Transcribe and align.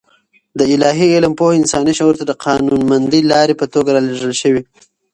د 0.59 0.61
الاهي 0.73 1.07
علم 1.15 1.33
پوهه 1.39 1.55
انساني 1.59 1.93
شعور 1.99 2.15
ته 2.19 2.25
د 2.27 2.31
قانونمندې 2.45 3.19
لارې 3.31 3.53
په 3.57 3.65
توګه 3.73 3.89
رالېږل 3.95 4.33
شوې. 4.41 4.61